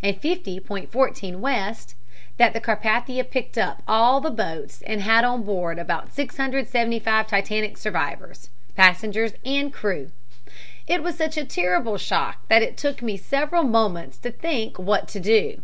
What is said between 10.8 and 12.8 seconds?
"It was such a terrible shock that it